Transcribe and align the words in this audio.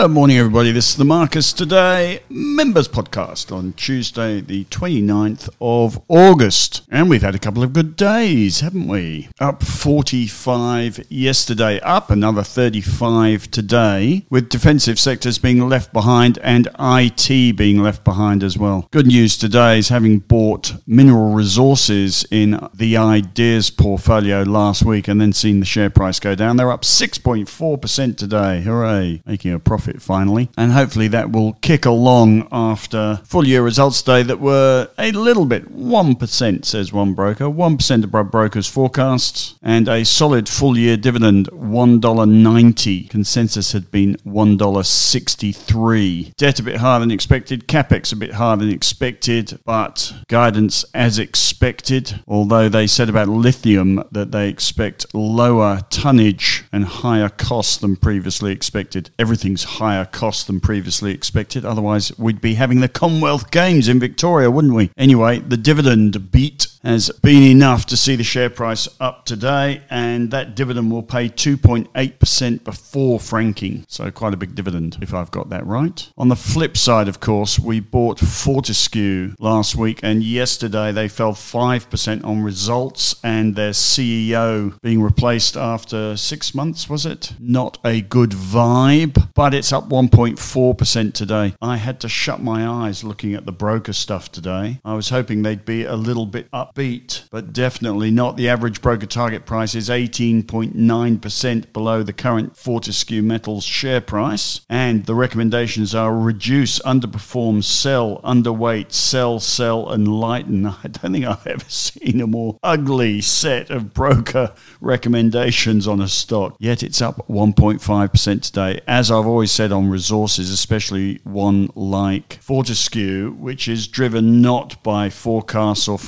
Good 0.00 0.12
morning, 0.12 0.38
everybody. 0.38 0.72
This 0.72 0.88
is 0.88 0.96
the 0.96 1.04
Marcus 1.04 1.52
Today 1.52 2.22
Members 2.30 2.88
Podcast 2.88 3.54
on 3.54 3.74
Tuesday, 3.74 4.40
the 4.40 4.64
29th 4.64 5.50
of 5.60 6.00
August. 6.08 6.80
And 6.90 7.10
we've 7.10 7.20
had 7.20 7.34
a 7.34 7.38
couple 7.38 7.62
of 7.62 7.74
good 7.74 7.96
days, 7.96 8.60
haven't 8.60 8.88
we? 8.88 9.28
Up 9.38 9.62
45 9.62 11.04
yesterday, 11.10 11.80
up 11.80 12.10
another 12.10 12.42
35 12.42 13.50
today, 13.50 14.24
with 14.30 14.48
defensive 14.48 14.98
sectors 14.98 15.36
being 15.36 15.68
left 15.68 15.92
behind 15.92 16.38
and 16.38 16.66
IT 16.78 17.58
being 17.58 17.82
left 17.82 18.02
behind 18.02 18.42
as 18.42 18.56
well. 18.56 18.88
Good 18.92 19.06
news 19.06 19.36
today 19.36 19.80
is 19.80 19.90
having 19.90 20.20
bought 20.20 20.72
mineral 20.86 21.34
resources 21.34 22.24
in 22.30 22.58
the 22.72 22.96
ideas 22.96 23.68
portfolio 23.68 24.44
last 24.44 24.82
week 24.82 25.08
and 25.08 25.20
then 25.20 25.34
seen 25.34 25.60
the 25.60 25.66
share 25.66 25.90
price 25.90 26.18
go 26.18 26.34
down. 26.34 26.56
They're 26.56 26.72
up 26.72 26.84
6.4% 26.84 28.16
today. 28.16 28.62
Hooray! 28.62 29.22
Making 29.26 29.52
a 29.52 29.58
profit 29.58 29.89
profit 29.90 30.02
finally. 30.02 30.48
And 30.56 30.72
hopefully 30.72 31.08
that 31.08 31.30
will 31.30 31.52
kick 31.54 31.86
along 31.86 32.46
after 32.52 33.20
full 33.24 33.44
year 33.46 33.62
results 33.62 34.02
day 34.02 34.22
that 34.22 34.40
were 34.40 34.88
a 34.98 35.12
little 35.12 35.46
bit 35.46 35.74
1%, 35.74 36.64
says 36.64 36.92
one 36.92 37.14
broker, 37.14 37.44
1% 37.44 38.04
above 38.04 38.30
brokers' 38.30 38.66
forecasts, 38.66 39.54
and 39.62 39.88
a 39.88 40.04
solid 40.04 40.46
full 40.48 40.76
year 40.78 40.96
dividend 40.96 41.48
$1.90. 41.48 43.10
Consensus 43.10 43.72
had 43.72 43.90
been 43.90 44.14
$1.63. 44.26 46.36
Debt 46.36 46.60
a 46.60 46.62
bit 46.62 46.76
higher 46.76 47.00
than 47.00 47.10
expected, 47.10 47.66
capex 47.66 48.12
a 48.12 48.16
bit 48.16 48.34
higher 48.34 48.56
than 48.56 48.70
expected, 48.70 49.58
but 49.64 50.12
guidance 50.28 50.84
as 50.94 51.18
expected. 51.18 52.20
Although 52.26 52.68
they 52.68 52.86
said 52.86 53.08
about 53.08 53.28
lithium 53.28 54.04
that 54.12 54.32
they 54.32 54.48
expect 54.48 55.06
lower 55.14 55.80
tonnage 55.90 56.64
and 56.72 56.84
higher 56.84 57.28
costs 57.28 57.76
than 57.78 57.96
previously 57.96 58.52
expected. 58.52 59.10
Everything's 59.18 59.64
higher 59.80 60.04
cost 60.04 60.46
than 60.46 60.60
previously 60.60 61.10
expected. 61.12 61.64
Otherwise, 61.64 62.16
we'd 62.18 62.40
be 62.40 62.54
having 62.54 62.80
the 62.80 62.88
Commonwealth 62.88 63.50
Games 63.50 63.88
in 63.88 63.98
Victoria, 63.98 64.50
wouldn't 64.50 64.74
we? 64.74 64.90
Anyway, 64.96 65.38
the 65.38 65.56
dividend 65.56 66.30
beat 66.30 66.66
has 66.82 67.10
been 67.22 67.42
enough 67.42 67.86
to 67.86 67.96
see 67.96 68.16
the 68.16 68.24
share 68.24 68.50
price 68.50 68.88
up 69.00 69.24
today, 69.24 69.82
and 69.90 70.30
that 70.30 70.54
dividend 70.54 70.90
will 70.90 71.02
pay 71.02 71.28
2.8% 71.28 72.64
before 72.64 73.20
franking. 73.20 73.84
So, 73.88 74.10
quite 74.10 74.34
a 74.34 74.36
big 74.36 74.54
dividend, 74.54 74.98
if 75.02 75.12
I've 75.12 75.30
got 75.30 75.50
that 75.50 75.66
right. 75.66 76.10
On 76.16 76.28
the 76.28 76.36
flip 76.36 76.76
side, 76.76 77.08
of 77.08 77.20
course, 77.20 77.58
we 77.58 77.80
bought 77.80 78.18
Fortescue 78.18 79.34
last 79.38 79.76
week, 79.76 80.00
and 80.02 80.22
yesterday 80.22 80.92
they 80.92 81.08
fell 81.08 81.32
5% 81.32 82.24
on 82.24 82.42
results 82.42 83.14
and 83.22 83.56
their 83.56 83.70
CEO 83.72 84.80
being 84.80 85.02
replaced 85.02 85.56
after 85.56 86.16
six 86.16 86.54
months, 86.54 86.88
was 86.88 87.06
it? 87.06 87.34
Not 87.38 87.78
a 87.84 88.00
good 88.00 88.30
vibe, 88.30 89.30
but 89.34 89.54
it's 89.54 89.72
up 89.72 89.88
1.4% 89.88 91.14
today. 91.14 91.54
I 91.60 91.76
had 91.76 92.00
to 92.00 92.08
shut 92.08 92.42
my 92.42 92.66
eyes 92.66 93.04
looking 93.04 93.34
at 93.34 93.46
the 93.46 93.52
broker 93.52 93.92
stuff 93.92 94.32
today. 94.32 94.80
I 94.84 94.94
was 94.94 95.10
hoping 95.10 95.42
they'd 95.42 95.64
be 95.64 95.84
a 95.84 95.96
little 95.96 96.26
bit 96.26 96.48
up 96.52 96.69
upbeat, 96.74 97.28
but 97.30 97.52
definitely 97.52 98.10
not. 98.10 98.36
The 98.36 98.48
average 98.48 98.80
broker 98.80 99.06
target 99.06 99.46
price 99.46 99.74
is 99.74 99.88
18.9% 99.88 101.72
below 101.72 102.02
the 102.02 102.12
current 102.12 102.56
Fortescue 102.56 103.22
Metals 103.22 103.64
share 103.64 104.00
price. 104.00 104.60
And 104.68 105.06
the 105.06 105.14
recommendations 105.14 105.94
are 105.94 106.16
reduce, 106.16 106.78
underperform, 106.80 107.64
sell, 107.64 108.20
underweight, 108.22 108.92
sell, 108.92 109.40
sell, 109.40 109.90
and 109.90 110.08
lighten. 110.08 110.66
I 110.84 110.88
don't 110.88 111.12
think 111.12 111.24
I've 111.24 111.46
ever 111.46 111.64
seen 111.68 112.20
a 112.20 112.26
more 112.26 112.58
ugly 112.62 113.20
set 113.20 113.70
of 113.70 113.94
broker 113.94 114.52
recommendations 114.80 115.86
on 115.86 116.00
a 116.00 116.08
stock. 116.08 116.56
Yet 116.58 116.82
it's 116.82 117.02
up 117.02 117.26
1.5% 117.28 118.42
today. 118.42 118.80
As 118.86 119.10
I've 119.10 119.26
always 119.26 119.50
said 119.50 119.72
on 119.72 119.88
resources, 119.90 120.50
especially 120.50 121.20
one 121.24 121.70
like 121.74 122.38
Fortescue, 122.42 123.32
which 123.32 123.68
is 123.68 123.88
driven 123.88 124.40
not 124.40 124.82
by 124.82 125.10
forecasts 125.10 125.88
or 125.88 125.98